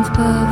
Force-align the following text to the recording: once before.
once 0.00 0.08
before. 0.16 0.49